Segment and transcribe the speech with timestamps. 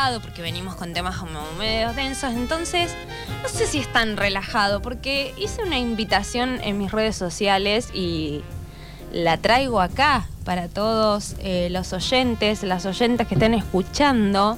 [0.00, 2.94] relajado, porque venimos con temas como medios densos, entonces
[3.42, 8.40] no sé si es tan relajado, porque hice una invitación en mis redes sociales y
[9.12, 14.56] la traigo acá para todos eh, los oyentes, las oyentes que estén escuchando.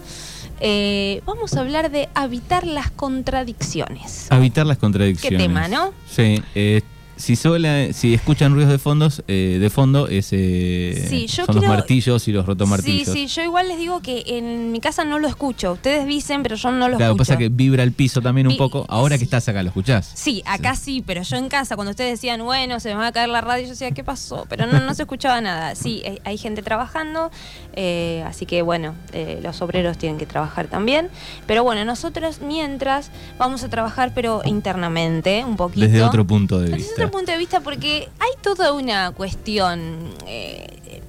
[0.61, 4.31] Eh, vamos a hablar de habitar las contradicciones.
[4.31, 5.41] Habitar las contradicciones.
[5.41, 5.93] ¿Qué tema, no?
[6.09, 6.83] Sí, eh,
[7.17, 11.57] si sola, si escuchan ruidos de fondos, eh, de fondo, es, eh, Sí, yo son
[11.57, 13.09] los martillos y los rotomartillos.
[13.09, 15.73] Sí, sí, yo igual les digo que en mi casa no lo escucho.
[15.73, 17.19] Ustedes dicen, pero yo no lo Claro, escucho.
[17.19, 18.87] pasa que vibra el piso también un poco.
[18.89, 20.11] Ahora que estás acá, ¿lo escuchás?
[20.15, 21.03] Sí, acá sí.
[21.07, 23.65] pero yo en casa, cuando ustedes decían, bueno, se me va a caer la radio,
[23.65, 24.47] yo decía, ¿qué pasó?
[24.49, 25.75] Pero no, no se escuchaba nada.
[25.75, 27.31] Sí, hay, gente trabajando,
[27.75, 31.09] eh, así que bueno, eh, los obreros tienen que trabajar también.
[31.47, 35.87] Pero bueno, nosotros mientras vamos a trabajar, pero internamente, un poquito.
[35.87, 37.02] Desde otro punto de vista.
[37.07, 41.03] Otro punto de vista, porque hay toda una cuestión eh,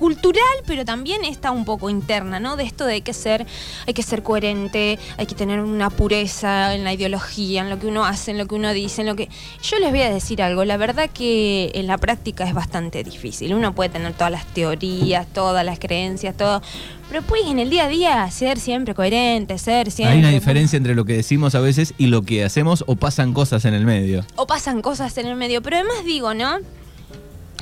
[0.00, 2.56] cultural, pero también está un poco interna, ¿no?
[2.56, 3.46] De esto de hay que ser,
[3.86, 7.86] hay que ser coherente, hay que tener una pureza en la ideología, en lo que
[7.86, 9.28] uno hace, en lo que uno dice, en lo que.
[9.62, 13.54] Yo les voy a decir algo, la verdad que en la práctica es bastante difícil.
[13.54, 16.62] Uno puede tener todas las teorías, todas las creencias, todo.
[17.10, 20.14] Pero pues en el día a día ser siempre coherente, ser siempre.
[20.14, 23.34] Hay una diferencia entre lo que decimos a veces y lo que hacemos o pasan
[23.34, 24.24] cosas en el medio.
[24.36, 25.60] o pasan cosas en el medio.
[25.60, 26.58] Pero además digo, ¿no?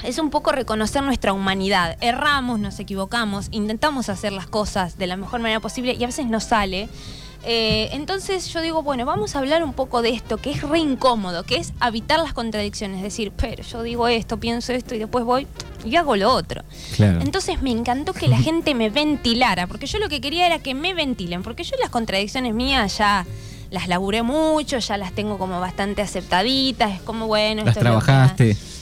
[0.04, 1.96] Es un poco reconocer nuestra humanidad.
[2.00, 6.26] Erramos, nos equivocamos, intentamos hacer las cosas de la mejor manera posible y a veces
[6.26, 6.88] no sale.
[7.44, 10.80] Eh, entonces yo digo, bueno, vamos a hablar un poco de esto, que es re
[10.80, 12.98] incómodo, que es habitar las contradicciones.
[12.98, 15.46] Es decir, pero yo digo esto, pienso esto y después voy
[15.84, 16.62] y hago lo otro.
[16.96, 17.20] Claro.
[17.20, 20.74] Entonces me encantó que la gente me ventilara, porque yo lo que quería era que
[20.74, 23.24] me ventilen, porque yo las contradicciones mías ya
[23.70, 27.64] las laburé mucho, ya las tengo como bastante aceptaditas, es como bueno.
[27.64, 27.88] Las esto
[28.44, 28.77] es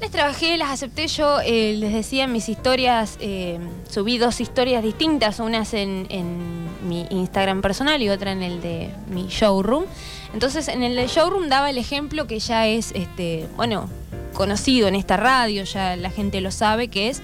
[0.00, 4.82] las trabajé, las acepté yo, eh, les decía en mis historias, eh, subí dos historias
[4.82, 9.84] distintas, unas en, en mi Instagram personal y otra en el de mi showroom.
[10.32, 13.88] Entonces en el de showroom daba el ejemplo que ya es, este, bueno,
[14.32, 17.20] conocido en esta radio, ya la gente lo sabe, que es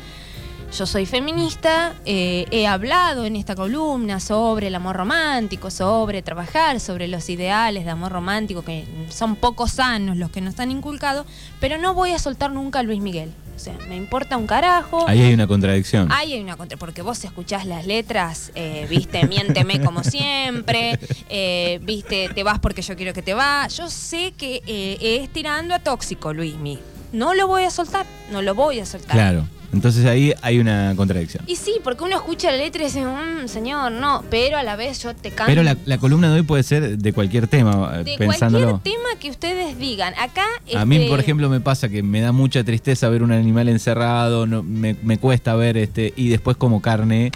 [0.72, 6.80] yo soy feminista, eh, he hablado en esta columna sobre el amor romántico, sobre trabajar,
[6.80, 11.24] sobre los ideales de amor romántico, que son poco sanos los que nos han inculcado,
[11.60, 13.32] pero no voy a soltar nunca a Luis Miguel.
[13.56, 15.08] O sea, me importa un carajo.
[15.08, 16.12] Ahí hay una contradicción.
[16.12, 20.98] Ahí hay una contra, porque vos escuchás las letras, eh, viste, miénteme como siempre,
[21.30, 23.66] eh, viste, te vas porque yo quiero que te va.
[23.68, 26.78] Yo sé que eh, es tirando a tóxico, Luismi.
[27.12, 29.12] No lo voy a soltar, no lo voy a soltar.
[29.12, 29.48] Claro.
[29.76, 31.44] Entonces ahí hay una contradicción.
[31.46, 34.74] Y sí, porque uno escucha la letra y dice, "Mm, señor, no, pero a la
[34.76, 35.44] vez yo te canto.
[35.50, 38.70] Pero la, la columna de hoy puede ser de cualquier tema, eh, de pensándolo.
[38.70, 40.14] cualquier tema que ustedes digan.
[40.18, 40.44] Acá.
[40.76, 43.68] A mí, este, por ejemplo, me pasa que me da mucha tristeza ver un animal
[43.68, 47.30] encerrado, no, me, me cuesta ver este y después como carne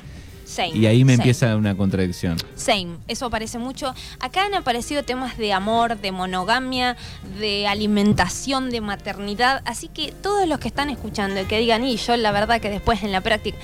[0.51, 1.23] same, y ahí me same.
[1.23, 2.37] empieza una contradicción.
[2.57, 3.95] Same, eso aparece mucho.
[4.19, 6.97] Acá han aparecido temas de amor, de monogamia,
[7.39, 9.63] de alimentación, de maternidad.
[9.65, 12.71] Así que todos los que están escuchando y que digan, y yo la verdad que
[12.71, 13.57] después en la práctica,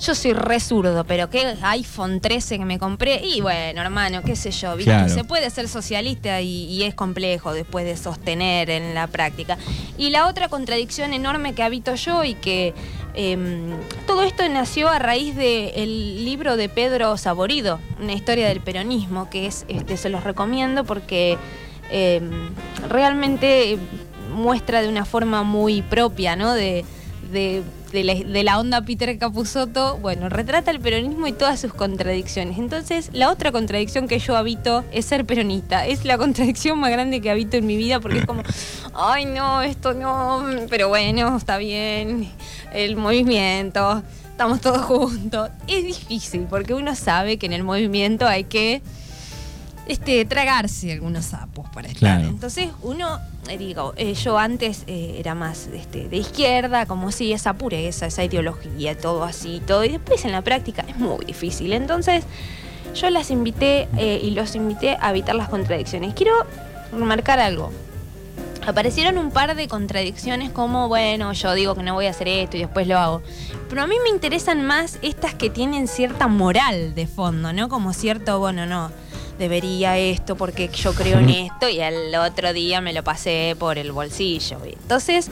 [0.00, 3.24] yo soy re zurdo, pero qué iPhone 13 que me compré.
[3.24, 4.90] Y bueno, hermano, qué sé yo, ¿viste?
[4.92, 5.08] Claro.
[5.08, 9.58] se puede ser socialista y, y es complejo después de sostener en la práctica.
[9.96, 12.74] Y la otra contradicción enorme que habito yo y que
[13.14, 13.76] em,
[14.06, 19.44] todo esto nació a raíz del libro de Pedro Saborido, una historia del peronismo, que
[19.46, 21.36] es, este, se los recomiendo porque
[21.90, 22.30] em,
[22.88, 23.76] realmente
[24.34, 26.54] muestra de una forma muy propia, ¿no?
[26.54, 26.86] De,
[27.30, 27.62] de-
[27.92, 32.56] de la, de la onda Peter Capusotto, bueno, retrata el peronismo y todas sus contradicciones.
[32.58, 35.86] Entonces, la otra contradicción que yo habito es ser peronista.
[35.86, 38.42] Es la contradicción más grande que habito en mi vida porque es como,
[38.94, 42.30] ay no, esto no, pero bueno, está bien,
[42.72, 45.50] el movimiento, estamos todos juntos.
[45.68, 48.82] Es difícil porque uno sabe que en el movimiento hay que
[49.86, 52.18] este, tragarse algunos sapos para estar.
[52.18, 52.28] Claro.
[52.28, 57.32] Entonces uno, eh, digo, eh, yo antes eh, era más este, de izquierda, como si
[57.32, 59.84] esa pureza, esa ideología, todo así, todo.
[59.84, 61.72] Y después en la práctica es muy difícil.
[61.72, 62.24] Entonces
[62.94, 66.14] yo las invité eh, y los invité a evitar las contradicciones.
[66.14, 66.32] Quiero
[66.92, 67.72] remarcar algo.
[68.66, 72.56] Aparecieron un par de contradicciones como, bueno, yo digo que no voy a hacer esto
[72.56, 73.22] y después lo hago.
[73.68, 77.68] Pero a mí me interesan más estas que tienen cierta moral de fondo, ¿no?
[77.68, 78.90] Como cierto, bueno, no,
[79.36, 83.78] debería esto porque yo creo en esto y al otro día me lo pasé por
[83.78, 84.58] el bolsillo.
[84.64, 85.28] Entonces,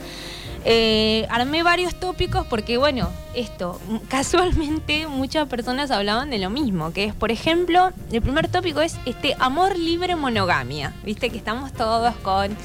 [0.65, 3.79] eh, armé varios tópicos porque, bueno, esto,
[4.09, 8.97] casualmente muchas personas hablaban de lo mismo, que es, por ejemplo, el primer tópico es
[9.05, 12.55] este amor libre monogamia, viste que estamos todos con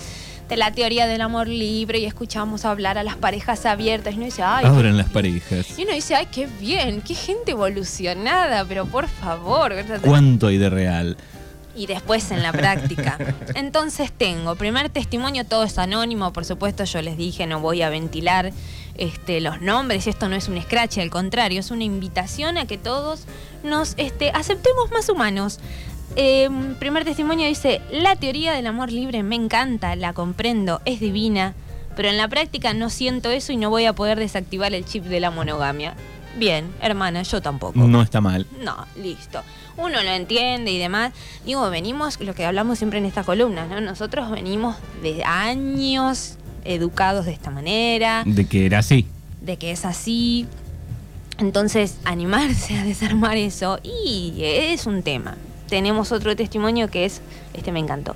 [0.49, 4.27] de la teoría del amor libre y escuchamos hablar a las parejas abiertas y uno
[4.27, 5.79] dice, ay, Abran las parejas.
[5.79, 9.75] y uno dice, ay, qué bien, qué gente evolucionada, pero por favor.
[10.03, 11.17] ¿Cuánto hay de real?
[11.77, 13.19] y después en la práctica.
[13.55, 17.91] Entonces tengo, primer testimonio, todo es anónimo, por supuesto, yo les dije, no voy a
[17.91, 18.53] ventilar
[18.97, 22.79] este, los nombres, esto no es un scratch, al contrario, es una invitación a que
[22.79, 23.25] todos
[23.63, 25.61] nos este, aceptemos más humanos.
[26.17, 26.49] Eh,
[26.79, 31.55] primer testimonio dice, la teoría del amor libre me encanta, la comprendo, es divina,
[31.95, 35.05] pero en la práctica no siento eso y no voy a poder desactivar el chip
[35.05, 35.95] de la monogamia.
[36.39, 37.79] Bien, hermana, yo tampoco.
[37.79, 38.47] No está mal.
[38.63, 39.43] No, listo.
[39.79, 41.13] Uno lo entiende y demás.
[41.47, 43.81] Digo, venimos, lo que hablamos siempre en esta columna, ¿no?
[43.81, 49.07] Nosotros venimos de años educados de esta manera, De que era así.
[49.41, 50.47] de que es así.
[51.39, 55.37] Entonces, animarse a desarmar eso y es un tema.
[55.69, 57.21] Tenemos otro testimonio que es,
[57.55, 58.15] este me encantó.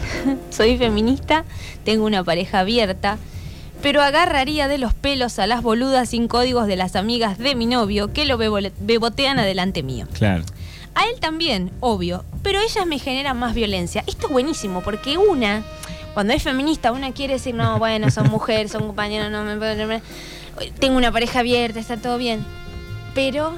[0.50, 1.44] Soy feminista,
[1.84, 3.18] tengo una pareja abierta,
[3.82, 7.66] pero agarraría de los pelos a las boludas sin códigos de las amigas de mi
[7.66, 10.06] novio que lo bebo- bebotean adelante mío.
[10.12, 10.44] Claro.
[10.94, 14.04] A él también, obvio, pero ellas me generan más violencia.
[14.06, 15.64] Esto es buenísimo porque una,
[16.14, 19.86] cuando es feminista, una quiere decir, no, bueno, son mujeres, son compañeros, no me no
[19.86, 20.02] me-
[20.78, 22.44] Tengo una pareja abierta, está todo bien.
[23.14, 23.52] Pero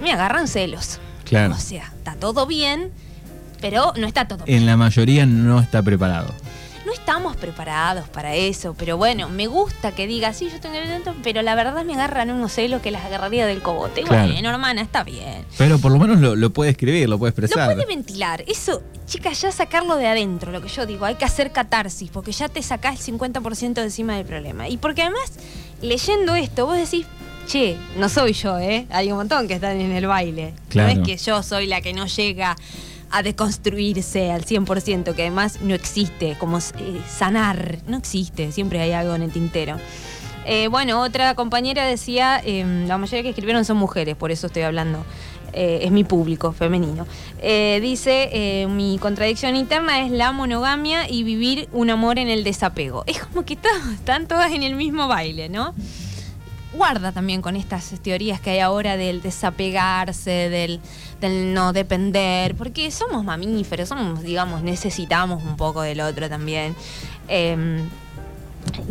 [0.00, 1.00] me agarran celos.
[1.28, 1.54] Claro.
[1.54, 2.90] O sea, está todo bien,
[3.60, 6.32] pero no está todo En la mayoría no está preparado.
[6.86, 10.84] no estamos preparados para eso, pero bueno, me gusta que diga, sí, yo tengo el
[10.84, 13.60] talento, pero la verdad me agarran unos celos que las agarraría del.
[13.62, 14.32] Claro.
[14.32, 15.44] Bueno, hermana, está bien.
[15.58, 17.74] Pero por lo menos lo, lo puede escribir, lo puede Lo expresar.
[17.74, 18.42] puede ventilar.
[18.46, 21.04] Eso, chicas, ya sacarlo de adentro, lo que yo digo.
[21.04, 24.68] Hay que hacer catarsis, porque ya te sacás el 50% de encima del problema.
[24.68, 25.32] Y porque además,
[25.82, 27.06] leyendo esto, vos decís,
[27.48, 28.86] che, no soy yo, ¿eh?
[28.90, 30.54] Hay un montón que están en el baile.
[30.68, 30.94] Claro.
[30.94, 32.56] No es que yo soy la que no llega
[33.10, 36.62] a deconstruirse al 100%, que además no existe, como eh,
[37.08, 39.78] sanar, no existe, siempre hay algo en el tintero.
[40.44, 44.62] Eh, bueno, otra compañera decía, eh, la mayoría que escribieron son mujeres, por eso estoy
[44.62, 45.04] hablando.
[45.54, 47.06] Eh, es mi público femenino.
[47.40, 52.44] Eh, dice, eh, mi contradicción interna es la monogamia y vivir un amor en el
[52.44, 53.04] desapego.
[53.06, 55.74] Es como que están todas en el mismo baile, ¿no?
[56.74, 60.80] Guarda también con estas teorías que hay ahora del desapegarse, del,
[61.20, 66.74] del no depender, porque somos mamíferos, somos, digamos, necesitamos un poco del otro también.
[67.28, 67.80] Eh,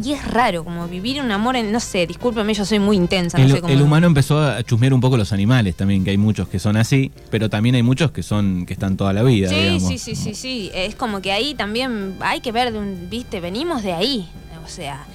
[0.04, 3.38] y es raro, como vivir un amor en, no sé, discúlpeme, yo soy muy intensa,
[3.38, 3.72] no El, sé cómo.
[3.72, 6.78] el humano empezó a chusmear un poco los animales también, que hay muchos que son
[6.78, 9.84] así, pero también hay muchos que son que están toda la vida, Sí, digamos.
[9.84, 10.72] sí, sí, sí, sí.
[10.74, 14.28] Es como que ahí también hay que ver, de un, viste, venimos de ahí.
[14.66, 15.06] O sea,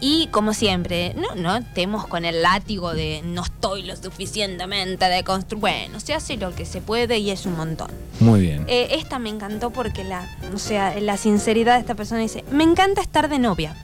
[0.00, 5.24] y como siempre, no, no estemos con el látigo de no estoy lo suficientemente de
[5.24, 5.60] construir.
[5.60, 7.90] Bueno, se hace lo que se puede y es un montón.
[8.20, 8.64] Muy bien.
[8.68, 12.64] Eh, esta me encantó porque la, o sea, la sinceridad de esta persona dice, me
[12.64, 13.76] encanta estar de novia,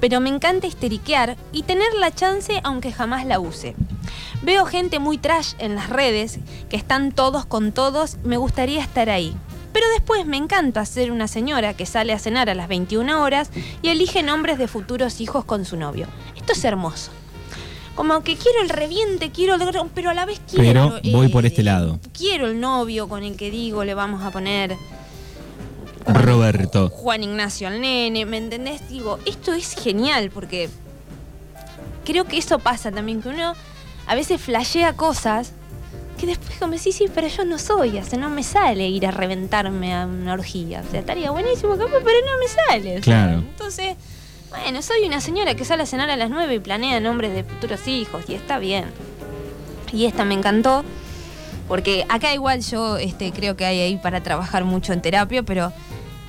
[0.00, 3.74] pero me encanta histeriquear y tener la chance aunque jamás la use.
[4.42, 6.38] Veo gente muy trash en las redes,
[6.68, 9.34] que están todos con todos, me gustaría estar ahí.
[9.74, 13.50] Pero después me encanta ser una señora que sale a cenar a las 21 horas
[13.82, 16.06] y elige nombres de futuros hijos con su novio.
[16.36, 17.10] Esto es hermoso.
[17.96, 21.00] Como que quiero el reviente, quiero el pero a la vez quiero.
[21.02, 21.98] Pero voy por este lado.
[22.16, 24.76] Quiero el novio con el que digo le vamos a poner
[26.06, 26.88] Roberto.
[26.90, 28.88] Juan Ignacio al nene, ¿me entendés?
[28.88, 30.70] Digo, esto es genial porque
[32.04, 33.54] creo que eso pasa también, que uno
[34.06, 35.52] a veces flashea cosas
[36.24, 39.06] que después como sí, sí, pero yo no soy, o sea, no me sale ir
[39.06, 40.82] a reventarme a una orgía.
[40.86, 42.98] O sea, estaría buenísimo, capaz, pero no me sale.
[42.98, 43.38] o sea, Claro.
[43.38, 43.96] Entonces,
[44.48, 47.44] bueno, soy una señora que sale a cenar a las 9 y planea nombres de
[47.44, 48.86] futuros hijos, y está bien.
[49.92, 50.84] Y esta me encantó,
[51.68, 55.72] porque acá igual yo este, creo que hay ahí para trabajar mucho en terapia, pero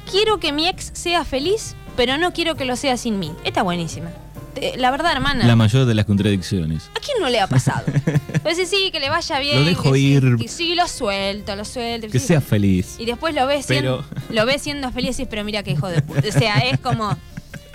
[0.10, 3.32] quiero que mi ex sea feliz, pero no quiero que lo sea sin mí.
[3.44, 4.12] Está buenísima.
[4.56, 5.46] Te- La verdad, hermana.
[5.46, 6.90] La mayor de las contradicciones.
[6.96, 7.86] ¿A quién no le ha pasado?
[8.42, 9.60] Pues sí, sí, que le vaya bien.
[9.60, 10.36] Lo dejo que sí, ir.
[10.38, 12.08] que sí, lo suelto, lo suelto.
[12.10, 12.28] Que sí.
[12.28, 12.96] sea feliz.
[13.00, 15.88] Y después lo ves siendo, lo ves siendo feliz y dices, pero mira qué hijo
[15.88, 16.28] de puta.
[16.28, 17.18] O sea, es como.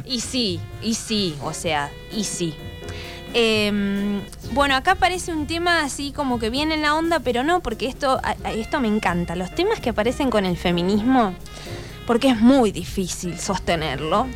[0.05, 2.55] Y sí, y sí, o sea, y sí.
[3.35, 4.21] Eh,
[4.53, 7.87] bueno, acá aparece un tema así como que viene en la onda, pero no, porque
[7.87, 9.37] esto, a- a- esto me encanta.
[9.37, 11.35] Los temas que aparecen con el feminismo,
[12.07, 14.27] porque es muy difícil sostenerlo.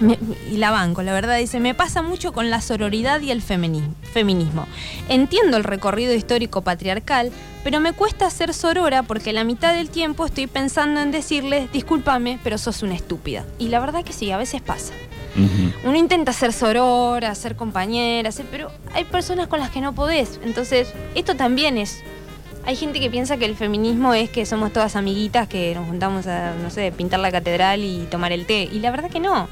[0.00, 0.18] Me-
[0.50, 3.92] y la banco, la verdad, dice, me pasa mucho con la sororidad y el femini-
[4.12, 4.66] feminismo.
[5.08, 7.30] Entiendo el recorrido histórico patriarcal,
[7.62, 12.38] pero me cuesta ser sorora porque la mitad del tiempo estoy pensando en decirles, discúlpame,
[12.42, 13.44] pero sos una estúpida.
[13.58, 14.92] Y la verdad que sí, a veces pasa.
[15.84, 20.40] Uno intenta ser sorora, ser compañera, ser- pero hay personas con las que no podés.
[20.44, 22.02] Entonces, esto también es
[22.66, 26.26] hay gente que piensa que el feminismo es que somos todas amiguitas que nos juntamos
[26.26, 28.68] a, no sé, pintar la catedral y tomar el té.
[28.70, 29.48] Y la verdad que no.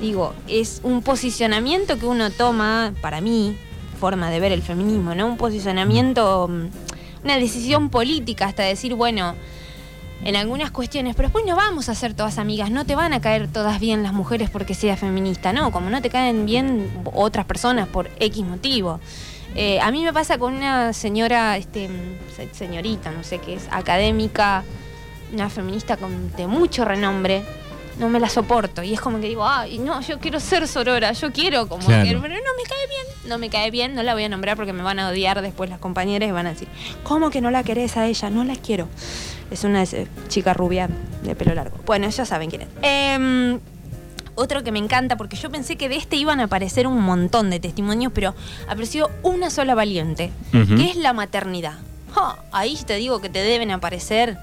[0.00, 3.56] Digo, es un posicionamiento que uno toma, para mí,
[4.00, 5.26] forma de ver el feminismo, ¿no?
[5.26, 9.34] Un posicionamiento, mm, una decisión política hasta decir, bueno,
[10.24, 13.20] en algunas cuestiones, pero después no vamos a ser todas amigas, no te van a
[13.20, 17.44] caer todas bien las mujeres porque seas feminista, no, como no te caen bien otras
[17.44, 19.00] personas por X motivo.
[19.54, 21.88] Eh, a mí me pasa con una señora, este,
[22.52, 24.64] señorita, no sé qué es, académica,
[25.32, 27.44] una feminista con, de mucho renombre,
[27.98, 28.82] no me la soporto.
[28.82, 32.18] Y es como que digo, ay, no, yo quiero ser sorora, yo quiero como pero
[32.20, 34.82] no me cae bien, no me cae bien, no la voy a nombrar porque me
[34.82, 36.68] van a odiar después las compañeras y van a decir,
[37.02, 38.30] ¿cómo que no la querés a ella?
[38.30, 38.88] No la quiero.
[39.50, 40.88] Es una eh, chica rubia
[41.22, 41.78] de pelo largo.
[41.84, 42.68] Bueno, ya saben quién es.
[42.82, 43.58] Eh,
[44.36, 47.50] otro que me encanta, porque yo pensé que de este iban a aparecer un montón
[47.50, 48.34] de testimonios, pero
[48.68, 51.78] apareció una sola valiente, que es la maternidad.
[52.52, 54.38] ahí te digo que te deben aparecer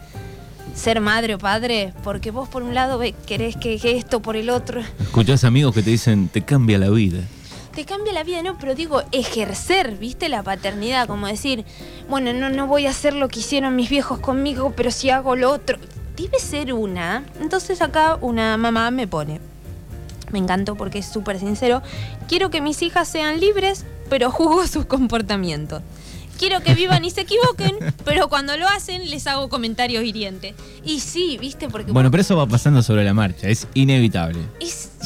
[0.73, 4.81] ser madre o padre, porque vos por un lado querés que, esto, por el otro.
[4.99, 7.19] Escuchás amigos que te dicen, te cambia la vida
[7.73, 10.27] te cambia la vida, no, pero digo, ejercer, ¿viste?
[10.27, 11.63] La paternidad, como decir,
[12.09, 15.37] bueno, no, no voy a hacer lo que hicieron mis viejos conmigo, pero si hago
[15.37, 15.77] lo otro.
[16.17, 17.23] Debe ser una.
[17.39, 19.39] Entonces acá una mamá me pone,
[20.31, 21.81] me encantó porque es súper sincero.
[22.27, 25.81] Quiero que mis hijas sean libres, pero juzgo sus comportamientos.
[26.41, 30.55] Quiero que vivan y se equivoquen, pero cuando lo hacen les hago comentarios hirientes.
[30.83, 31.69] Y sí, ¿viste?
[31.69, 34.39] Porque bueno, pero eso va pasando sobre la marcha, es inevitable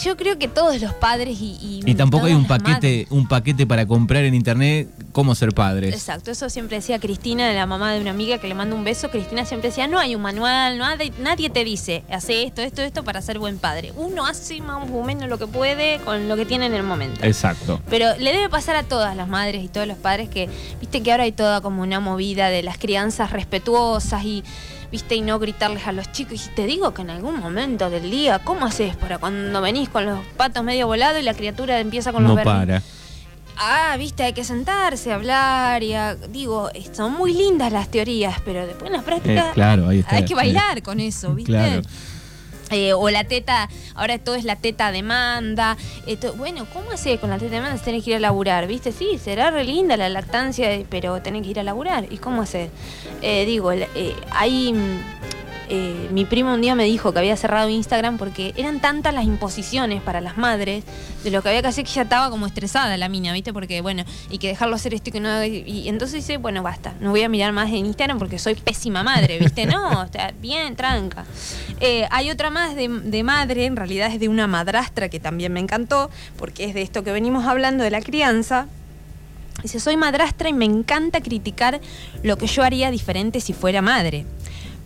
[0.04, 1.82] yo creo que todos los padres y...
[1.86, 5.94] Y, tampoco hay un paquete, un paquete para comprar en internet cómo ser padres.
[5.96, 9.10] Exacto, eso siempre decía Cristina, la mamá de una amiga que le manda un beso.
[9.10, 10.86] Cristina siempre decía, no hay un manual, no
[11.20, 13.94] nadie te dice, hace esto, esto, esto para ser buen padre.
[13.96, 17.24] Uno hace más o menos lo que puede con lo que tiene en el momento.
[17.24, 17.80] Exacto.
[17.90, 20.50] Pero le debe pasar a todas las madres y todos los padres que,
[20.82, 24.44] viste que ahora hay toda como una movida de las crianzas respetuosas y
[24.92, 26.46] viste, y no gritarles a los chicos.
[26.46, 30.06] Y te digo que en algún momento del día, ¿cómo haces para cuando venís con
[30.06, 32.82] los patos medio volados y la criatura empieza con los No para.
[33.58, 35.94] Ah, viste, hay que sentarse, hablar y
[36.30, 40.82] digo, son muy lindas las teorías, pero después en la práctica eh, hay que bailar
[40.84, 41.52] con eso, ¿viste?
[41.52, 41.82] Claro.
[42.72, 45.78] Eh, o la teta, ahora todo es la teta demanda.
[46.38, 48.68] bueno, ¿cómo haces con la teta demanda tenés que ir a laburar?
[48.68, 48.92] ¿Viste?
[48.92, 52.08] Sí, será re linda la lactancia, pero tenés que ir a laburar.
[52.12, 52.70] ¿Y cómo haces?
[53.22, 54.74] Eh, digo, eh, hay
[55.70, 59.26] eh, mi primo un día me dijo que había cerrado Instagram porque eran tantas las
[59.26, 60.84] imposiciones para las madres
[61.24, 63.54] de lo que había que hacer que ya estaba como estresada la mina, ¿viste?
[63.54, 65.44] Porque, bueno, y que dejarlo hacer esto y que no.
[65.44, 69.04] Y, entonces dice, bueno, basta, no voy a mirar más en Instagram porque soy pésima
[69.04, 69.66] madre, ¿viste?
[69.66, 70.08] No,
[70.42, 71.26] bien, tranca.
[71.80, 75.52] Eh, hay otra más de, de madre, en realidad es de una madrastra que también
[75.52, 78.68] me encantó, porque es de esto que venimos hablando de la crianza.
[79.62, 81.82] Dice, soy madrastra y me encanta criticar
[82.22, 84.26] lo que yo haría diferente si fuera madre.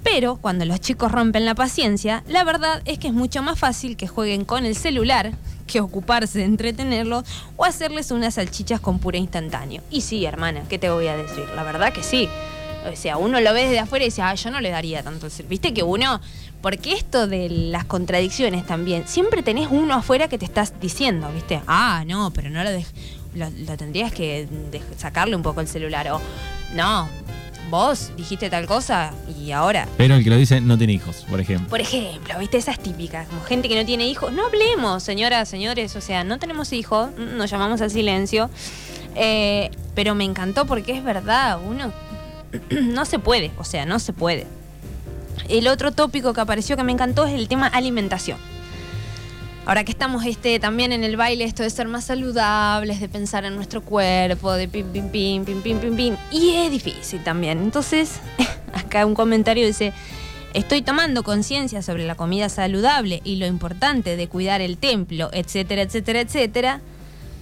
[0.04, 3.98] Pero cuando los chicos rompen la paciencia, la verdad es que es mucho más fácil
[3.98, 5.34] que jueguen con el celular
[5.68, 7.26] que ocuparse de entretenerlos
[7.56, 9.84] o hacerles unas salchichas con pura instantáneo.
[9.92, 11.46] Y sí, hermana, ¿qué te voy a decir?
[11.56, 12.28] La verdad que sí.
[12.92, 15.28] O sea, uno lo ve desde afuera y dice, ah, yo no le daría tanto.
[15.48, 16.22] Viste que uno,
[16.62, 21.62] porque esto de las contradicciones también, siempre tenés uno afuera que te estás diciendo, ¿viste?
[21.68, 22.72] Ah, no, pero no lo,
[23.36, 24.48] lo, tendrías que
[24.98, 26.10] sacarle un poco el celular.
[26.10, 26.22] O,
[26.74, 27.10] no,
[27.70, 29.88] vos dijiste tal cosa y ahora.
[29.98, 31.68] Pero el que lo dice no tiene hijos, por ejemplo.
[31.70, 33.26] Por ejemplo, viste, esa es típica.
[33.26, 34.32] Como gente que no tiene hijos.
[34.34, 35.96] No hablemos, señoras, señores.
[35.96, 38.50] O sea, no tenemos hijos, nos llamamos al silencio.
[39.16, 41.92] Eh, pero me encantó porque es verdad, uno
[42.70, 44.48] no se puede, o sea, no se puede.
[45.48, 48.38] El otro tópico que apareció que me encantó es el tema alimentación.
[49.70, 53.46] Ahora que estamos este, también en el baile, esto de ser más saludables, de pensar
[53.46, 56.18] en nuestro cuerpo, de pim, pim, pim, pim, pim, pim, pim.
[56.32, 57.60] Y es difícil también.
[57.60, 58.20] Entonces,
[58.74, 59.94] acá un comentario dice,
[60.56, 65.84] estoy tomando conciencia sobre la comida saludable y lo importante de cuidar el templo, etcétera,
[65.84, 66.82] etcétera, etcétera.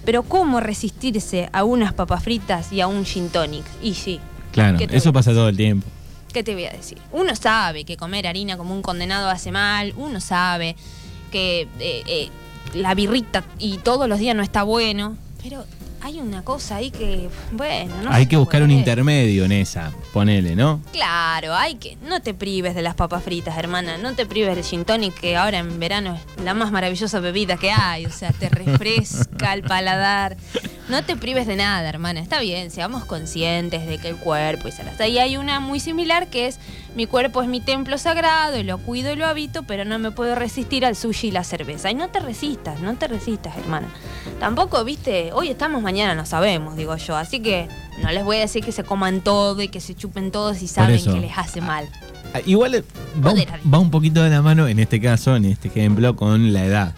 [0.04, 3.64] Pero ¿cómo resistirse a unas papas fritas y a un gin tonic?
[3.82, 4.20] Y sí.
[4.52, 5.88] Claro, eso pasa todo el tiempo.
[6.30, 6.98] ¿Qué te voy a decir?
[7.10, 10.76] Uno sabe que comer harina como un condenado hace mal, uno sabe
[11.30, 12.28] que eh, eh,
[12.74, 15.64] la birrita y todos los días no está bueno, pero
[16.00, 20.54] hay una cosa ahí que, bueno, no Hay que buscar un intermedio en esa, ponele,
[20.54, 20.80] ¿no?
[20.92, 21.96] Claro, hay que.
[22.02, 23.98] No te prives de las papas fritas, hermana.
[23.98, 27.56] No te prives del gin tonic, que ahora en verano es la más maravillosa bebida
[27.56, 28.06] que hay.
[28.06, 30.36] O sea, te refresca el paladar.
[30.88, 32.20] No te prives de nada, hermana.
[32.20, 36.28] Está bien, seamos conscientes de que el cuerpo y hasta ahí hay una muy similar
[36.28, 36.58] que es
[36.96, 40.12] mi cuerpo es mi templo sagrado y lo cuido y lo habito, pero no me
[40.12, 41.90] puedo resistir al sushi y la cerveza.
[41.90, 43.88] Y no te resistas, no te resistas, hermana.
[44.40, 47.16] Tampoco, viste, hoy estamos, mañana no sabemos, digo yo.
[47.16, 47.68] Así que
[48.02, 50.68] no les voy a decir que se coman todo y que se chupen todo si
[50.68, 51.86] saben que les hace mal.
[52.32, 52.84] Ah, igual eh,
[53.24, 56.54] va un, va un poquito de la mano en este caso, en este ejemplo, con
[56.54, 56.94] la edad.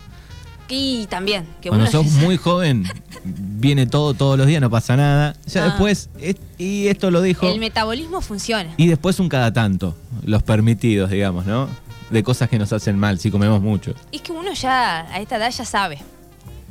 [0.70, 1.46] Y también.
[1.60, 2.84] Que Cuando sos muy joven,
[3.24, 5.34] viene todo todos los días, no pasa nada.
[5.46, 5.66] Ya ah.
[5.66, 6.10] después,
[6.58, 7.48] y esto lo dijo.
[7.48, 8.72] El metabolismo funciona.
[8.76, 11.68] Y después un cada tanto, los permitidos, digamos, ¿no?
[12.10, 13.94] De cosas que nos hacen mal si comemos mucho.
[14.12, 15.98] Es que uno ya, a esta edad ya sabe.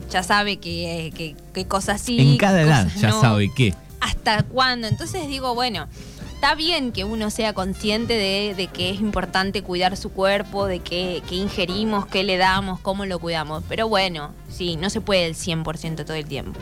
[0.10, 1.36] Ya sabe que,
[1.68, 2.20] cosas sí.
[2.20, 3.74] En cada edad ya sabe qué.
[4.00, 4.88] ¿Hasta cuándo?
[4.88, 5.88] Entonces digo, bueno
[6.40, 11.22] está bien que uno sea consciente de, que es importante cuidar su cuerpo, de qué,
[11.32, 13.62] ingerimos, qué le damos, cómo lo cuidamos.
[13.68, 16.58] Pero bueno, sí, no se puede el 100% todo el tiempo.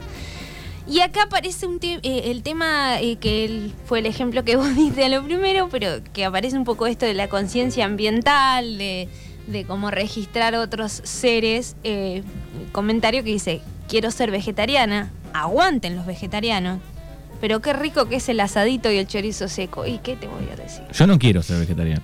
[0.88, 5.06] Y acá aparece un eh, el tema eh, que fue el ejemplo que vos diste
[5.06, 9.08] a lo primero, pero que aparece un poco esto de la conciencia ambiental, de,
[9.68, 11.76] cómo registrar otros seres.
[11.84, 12.24] Eh,
[12.72, 16.80] comentario que dice, quiero ser vegetariana, aguanten los vegetarianos.
[17.40, 19.86] Pero qué rico que es el asadito y el chorizo seco.
[19.86, 20.84] ¿Y qué te voy a decir?
[20.92, 22.02] Yo no quiero ser vegetariano.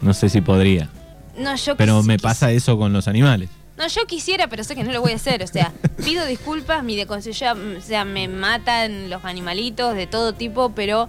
[0.00, 0.88] No sé si podría.
[1.36, 3.48] No, yo Pero me pasa eso con los animales.
[3.76, 5.42] No, yo quisiera, pero sé que no lo voy a hacer.
[5.42, 5.72] O sea,
[6.04, 11.08] pido disculpas, mi deconsejo, o sea, me matan los animalitos de todo tipo, pero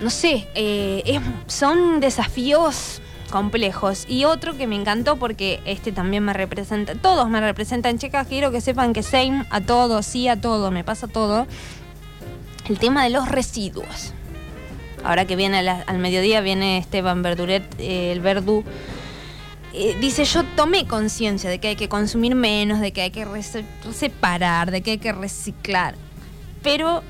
[0.00, 3.00] no sé, eh, son desafíos
[3.30, 4.04] complejos.
[4.08, 8.50] Y otro que me encantó porque este también me representa, todos me representan, chicas, quiero
[8.50, 11.46] que sepan que same a todo, sí a todo, me pasa todo.
[12.68, 14.14] El tema de los residuos.
[15.04, 18.64] Ahora que viene al mediodía, viene Esteban Verduret, eh, el Verdú.
[19.74, 23.26] Eh, dice, yo tomé conciencia de que hay que consumir menos, de que hay que
[23.92, 25.96] separar, de que hay que reciclar.
[26.62, 27.02] Pero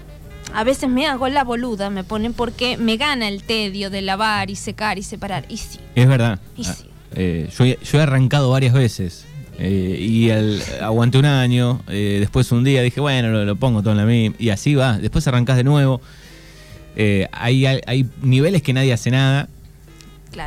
[0.53, 4.51] a veces me hago la boluda, me ponen porque me gana el tedio de lavar
[4.51, 5.45] y secar y separar.
[5.49, 5.79] Y sí.
[5.95, 6.39] Es verdad.
[6.57, 6.85] Y sí.
[7.17, 9.27] Eh, yo, he arrancado varias veces.
[9.59, 13.93] Eh, y el, aguanté un año, eh, después un día dije, bueno, lo, pongo todo
[13.93, 14.37] en la misma.
[14.39, 14.99] Y así va.
[14.99, 16.01] Después arrancás de nuevo.
[17.33, 19.49] hay, hay niveles que nadie hace nada.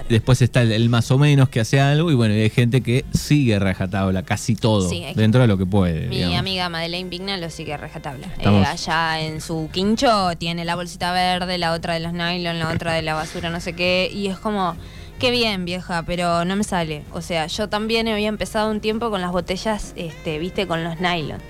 [0.10, 3.58] Después está el, más o menos que hace algo y bueno, hay gente que sigue
[3.60, 6.08] rajatabla, casi todo, dentro de lo que puede.
[6.08, 8.27] Mi amiga Madeleine Vigna lo sigue rajatabla.
[8.39, 12.70] Eh, allá en su quincho tiene la bolsita verde, la otra de los nylon, la
[12.70, 14.75] otra de la basura, no sé qué, y es como...
[15.20, 17.02] Qué bien, vieja, pero no me sale.
[17.12, 21.00] O sea, yo también había empezado un tiempo con las botellas, este, viste, con los
[21.00, 21.41] nylon.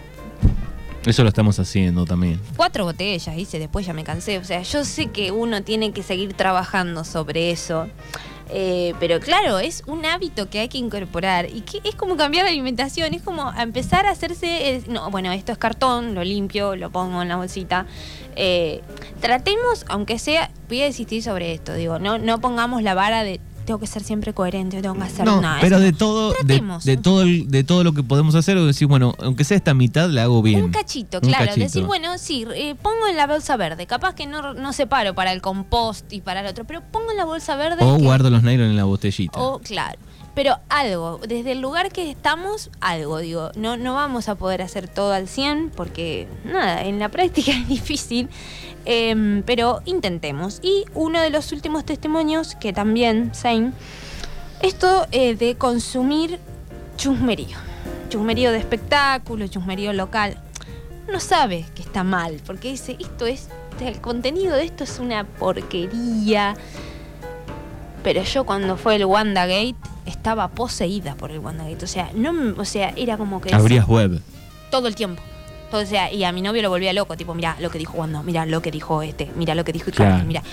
[1.07, 2.41] Eso lo estamos haciendo también.
[2.57, 4.39] Cuatro botellas hice, después ya me cansé.
[4.39, 7.87] O sea, yo sé que uno tiene que seguir trabajando sobre eso.
[8.49, 12.45] Eh, pero claro, es un hábito que hay que incorporar y que es como cambiar
[12.45, 16.89] la alimentación, es como empezar a hacerse, no, bueno, esto es cartón, lo limpio, lo
[16.89, 17.85] pongo en la bolsita.
[18.35, 18.81] Eh,
[19.19, 23.41] tratemos, aunque sea, voy a insistir sobre esto, digo, no, no pongamos la vara de
[23.67, 25.59] tengo que ser siempre coherente, tengo que hacer no, nada.
[25.59, 29.57] Pero de todo, de, todo de todo lo que podemos hacer, decir, bueno, aunque sea
[29.57, 30.63] esta mitad, la hago bien.
[30.63, 31.53] Un cachito, claro.
[31.53, 33.85] Decir, bueno, sí, eh, pongo en la bolsa verde.
[33.85, 37.17] Capaz que no, no separo para el compost y para el otro, pero pongo en
[37.17, 37.83] la bolsa verde.
[37.83, 39.37] O guardo los nylon en la botellita.
[39.37, 39.99] O, claro
[40.37, 44.87] pero algo, desde el lugar que estamos, algo, digo, no, no vamos a poder hacer
[44.87, 48.29] todo al 100 porque nada, en la práctica es difícil,
[48.85, 50.59] em, pero intentemos.
[50.61, 53.71] Y uno de los últimos testimonios, que también, Zane,
[54.61, 56.39] esto eh, de consumir
[56.97, 57.57] chusmerío,
[58.09, 60.37] chusmerío de espectáculo, chusmerío local,
[61.09, 63.49] uno sabe que está mal, porque dice, esto es,
[63.81, 66.55] el contenido de esto es una porquería.
[68.03, 71.85] Pero yo cuando fue el WandaGate, estaba poseída por el WandaGate.
[71.85, 73.53] O sea, no, o sea, era como que.
[73.53, 74.21] Abrías web.
[74.71, 75.21] Todo el tiempo.
[75.71, 78.23] o sea, y a mi novio lo volvía loco, tipo, mira lo que dijo Wanda,
[78.23, 80.43] mira lo que dijo este, mira lo que dijo Carmen, mira.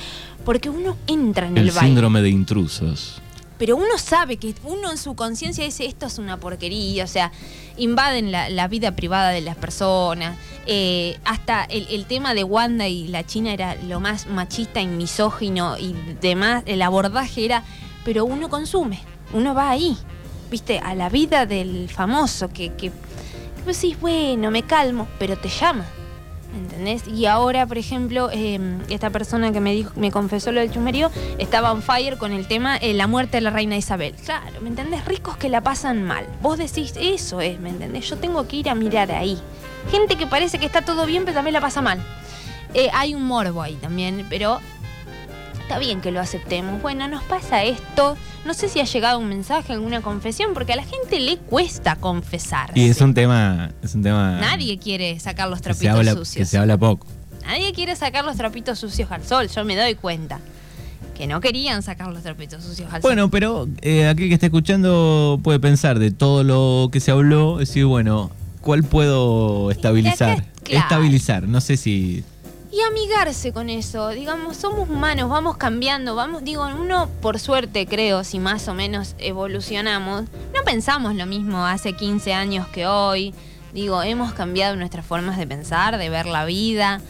[0.44, 3.20] Porque uno entra en el, el síndrome de intrusos.
[3.56, 7.30] Pero uno sabe que uno en su conciencia dice esto es una porquería, o sea,
[7.76, 10.36] invaden la, vida privada de las personas.
[10.66, 14.88] Eh, hasta el, el, tema de Wanda y la China era lo más machista y
[14.88, 17.62] misógino y demás, el abordaje era,
[18.04, 19.00] pero uno consume
[19.32, 19.96] uno va ahí,
[20.50, 22.92] viste, a la vida del famoso, que, que,
[23.64, 25.84] pues decís, bueno, me calmo, pero te llama.
[26.54, 27.08] ¿Entendés?
[27.08, 31.10] Y ahora, por ejemplo, em, esta persona que me dijo, me confesó lo del chumerío,
[31.38, 34.14] estaba on fire con el tema eh, la muerte de la reina Isabel.
[34.24, 35.04] Claro, ¿me entendés?
[35.04, 36.24] Ricos que la pasan mal.
[36.42, 38.08] Vos decís, eso es, ¿me entendés?
[38.08, 39.36] Yo tengo que ir a mirar ahí.
[39.90, 42.00] Gente que parece que está todo bien, pero también la pasa mal.
[42.72, 44.60] Eh, hay un morbo ahí también, pero
[45.64, 46.82] está bien que lo aceptemos.
[46.82, 48.18] Bueno, nos pasa esto.
[48.44, 51.96] No sé si ha llegado un mensaje, alguna confesión, porque a la gente le cuesta
[51.96, 52.70] confesar.
[52.74, 54.38] Y es un tema, es un tema.
[54.38, 56.36] Nadie quiere sacar los trapitos habla, sucios.
[56.36, 57.06] que se habla poco.
[57.46, 59.48] Nadie quiere sacar los trapitos sucios al sol.
[59.48, 60.38] Yo me doy cuenta
[61.16, 63.08] que no querían sacar los trapitos sucios al sol.
[63.08, 67.56] Bueno, pero eh, aquel que está escuchando puede pensar de todo lo que se habló,
[67.56, 70.44] decir, bueno, ¿cuál puedo estabilizar?
[70.62, 70.82] claro.
[70.82, 72.22] Estabilizar, no sé si.
[72.74, 78.24] Y amigarse con eso, digamos, somos humanos, vamos cambiando, vamos, digo, uno por suerte creo,
[78.24, 83.32] si más o menos evolucionamos, no pensamos lo mismo hace 15 años que hoy,
[83.72, 87.00] digo, hemos cambiado nuestras formas de pensar, de ver la vida.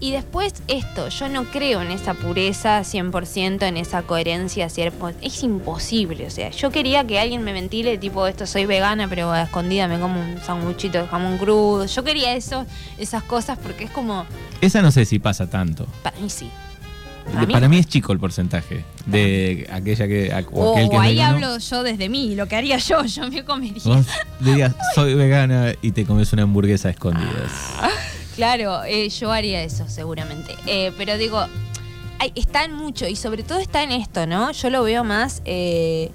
[0.00, 5.42] Y después esto, yo no creo en esa pureza 100%, en esa coherencia, cierto, es
[5.42, 9.42] imposible, o sea, yo quería que alguien me ventile tipo esto, soy vegana, pero a
[9.42, 12.64] escondida me como un sanguchito de jamón crudo, yo quería eso,
[12.96, 14.24] esas cosas porque es como,
[14.60, 15.84] Esa no sé si pasa tanto.
[16.04, 16.48] para mí sí.
[17.52, 20.32] Para mí, es chico el porcentaje de aquella que.
[20.32, 21.34] a- o O aquel que es ahí vegano.
[21.34, 23.82] hablo yo desde mí, lo que haría yo, yo me comería.
[23.84, 24.06] Vos
[24.40, 27.52] dirías, soy vegana y te comes una hamburguesa a escondidas.
[28.38, 30.54] Claro, eh, yo haría eso seguramente.
[30.66, 31.44] Eh, pero digo,
[32.20, 34.52] hay- está en mucho y sobre todo está en esto, ¿no?
[34.52, 36.12] Yo lo veo más eh,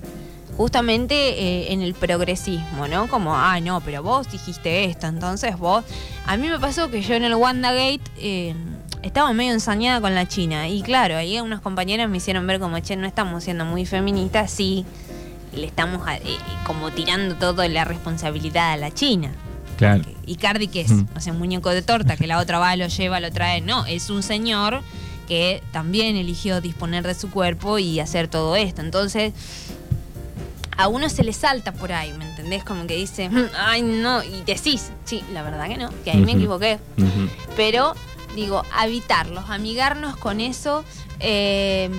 [0.56, 3.10] justamente eh, en el progresismo, ¿no?
[3.10, 5.84] Como, ah, no, pero vos dijiste esto, entonces vos...
[6.26, 8.56] A mí me pasó que yo en el WandaGate eh,
[9.02, 12.80] estaba medio ensañada con la China y claro, ahí unas compañeras me hicieron ver como,
[12.80, 14.86] che, no estamos siendo muy feministas, sí,
[15.54, 16.22] le estamos eh,
[16.66, 19.34] como tirando toda la responsabilidad a la China.
[19.78, 20.04] Claro.
[20.26, 20.92] ¿Y Cardi qué es?
[20.92, 21.08] Mm.
[21.16, 23.62] O sea, un muñeco de torta que la otra va, lo lleva, lo trae.
[23.62, 24.82] No, es un señor
[25.28, 28.82] que también eligió disponer de su cuerpo y hacer todo esto.
[28.82, 29.34] Entonces,
[30.78, 32.64] a uno se le salta por ahí, ¿me entendés?
[32.64, 36.18] Como que dice, "Mm, ay, no, y decís, sí, la verdad que no, que ahí
[36.22, 36.80] me equivoqué.
[37.56, 37.94] Pero,
[38.36, 40.84] digo, habitarlos, amigarnos con eso.
[41.20, 41.90] eh,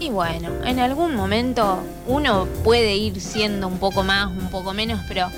[0.00, 5.00] y bueno, en algún momento uno puede ir siendo un poco más, un poco menos,
[5.08, 5.30] pero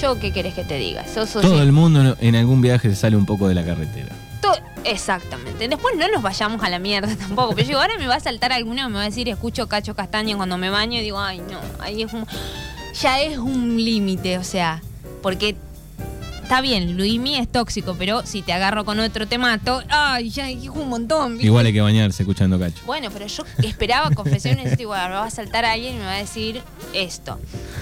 [0.00, 1.04] yo qué querés que te diga.
[1.06, 4.14] Sos Todo soci- el mundo en algún viaje se sale un poco de la carretera.
[4.40, 4.52] to-
[4.84, 5.68] Exactamente.
[5.68, 7.50] Después no nos vayamos a la mierda tampoco.
[7.50, 9.68] Pero yo digo, ahora me va a saltar alguno y me va a decir, escucho
[9.68, 12.26] Cacho Castaño cuando me baño y digo, ay, no, ahí es un.
[13.00, 14.82] Ya es un límite, o sea,
[15.22, 15.54] porque.
[16.50, 19.84] Está bien, Luimi es tóxico, pero si te agarro con otro te mato.
[19.88, 21.34] Ay, ya es un montón.
[21.34, 21.46] ¿viste?
[21.46, 22.82] Igual hay que bañarse escuchando cacho.
[22.86, 26.06] Bueno, pero yo esperaba confesiones y digo, "Bueno, me va a saltar alguien y me
[26.06, 26.60] va a decir
[26.92, 27.38] esto.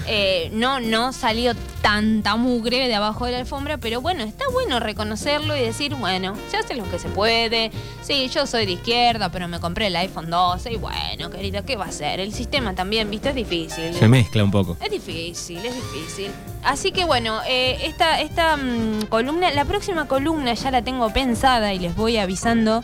[0.07, 4.79] Eh, no, no salió tanta mugre de abajo de la alfombra, pero bueno, está bueno
[4.79, 7.71] reconocerlo y decir, bueno, se hace lo que se puede.
[8.03, 11.75] Sí, yo soy de izquierda, pero me compré el iPhone 12 y bueno, querido, ¿qué
[11.75, 12.19] va a ser?
[12.19, 13.95] El sistema también, viste, es difícil.
[13.95, 14.77] Se mezcla un poco.
[14.83, 16.31] Es difícil, es difícil.
[16.63, 21.73] Así que bueno, eh, esta, esta mm, columna, la próxima columna ya la tengo pensada
[21.73, 22.83] y les voy avisando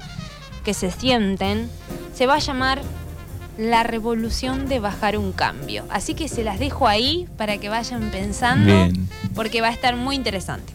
[0.63, 1.69] que se sienten.
[2.13, 2.81] Se va a llamar
[3.57, 5.85] La revolución de bajar un cambio.
[5.89, 8.65] Así que se las dejo ahí para que vayan pensando.
[8.65, 9.07] Bien.
[9.33, 10.73] Porque va a estar muy interesante.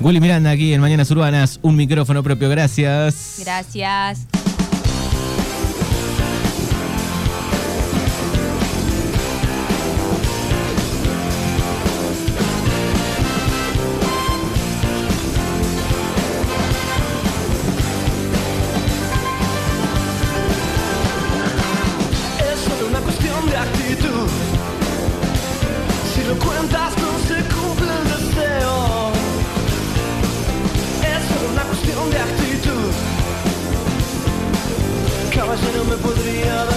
[0.00, 3.36] Willy Miranda aquí en Mañanas Urbanas, un micrófono propio, gracias.
[3.38, 4.43] Gracias.
[35.94, 36.74] Caballero